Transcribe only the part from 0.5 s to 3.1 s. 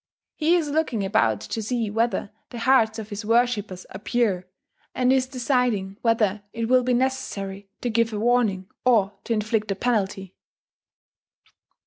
is looking about to see whether the hearts of